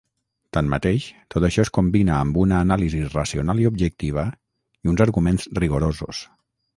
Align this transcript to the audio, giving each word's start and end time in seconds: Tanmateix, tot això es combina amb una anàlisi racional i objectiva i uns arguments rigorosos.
Tanmateix, 0.57 1.03
tot 1.33 1.43
això 1.49 1.65
es 1.65 1.69
combina 1.77 2.15
amb 2.19 2.39
una 2.43 2.57
anàlisi 2.67 3.01
racional 3.09 3.61
i 3.65 3.67
objectiva 3.73 4.23
i 4.85 4.93
uns 4.95 5.05
arguments 5.07 5.47
rigorosos. 5.61 6.23